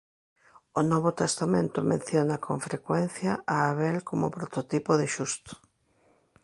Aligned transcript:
O 0.79 0.81
Novo 0.91 1.11
Testamento 1.21 1.79
menciona 1.91 2.41
con 2.45 2.57
frecuencia 2.67 3.31
a 3.53 3.55
Abel 3.71 3.97
como 4.09 4.33
prototipo 4.37 4.91
de 5.01 5.07
xusto. 5.15 5.53